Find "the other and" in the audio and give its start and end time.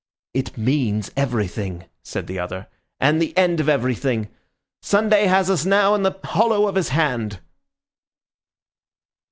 2.25-3.21